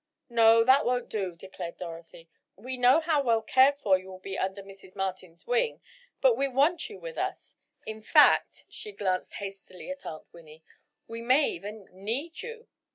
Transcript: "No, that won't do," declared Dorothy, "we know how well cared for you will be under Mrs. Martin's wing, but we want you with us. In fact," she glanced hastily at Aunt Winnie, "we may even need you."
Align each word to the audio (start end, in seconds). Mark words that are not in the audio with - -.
"No, 0.29 0.63
that 0.63 0.83
won't 0.83 1.09
do," 1.09 1.35
declared 1.35 1.77
Dorothy, 1.77 2.27
"we 2.55 2.75
know 2.75 3.01
how 3.01 3.21
well 3.21 3.43
cared 3.43 3.77
for 3.77 3.99
you 3.99 4.07
will 4.07 4.17
be 4.17 4.35
under 4.35 4.63
Mrs. 4.63 4.95
Martin's 4.95 5.45
wing, 5.45 5.79
but 6.21 6.35
we 6.35 6.47
want 6.47 6.89
you 6.89 6.97
with 6.97 7.19
us. 7.19 7.55
In 7.85 8.01
fact," 8.01 8.65
she 8.67 8.93
glanced 8.93 9.35
hastily 9.35 9.91
at 9.91 10.03
Aunt 10.03 10.25
Winnie, 10.33 10.63
"we 11.07 11.21
may 11.21 11.51
even 11.51 11.87
need 11.91 12.41
you." 12.41 12.67